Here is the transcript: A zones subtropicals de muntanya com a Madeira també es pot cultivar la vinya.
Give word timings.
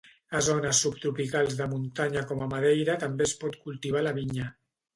A 0.37 0.39
zones 0.45 0.79
subtropicals 0.85 1.53
de 1.59 1.67
muntanya 1.75 2.25
com 2.33 2.43
a 2.47 2.49
Madeira 2.55 2.99
també 3.07 3.29
es 3.29 3.37
pot 3.45 3.61
cultivar 3.69 4.05
la 4.09 4.19
vinya. 4.21 4.53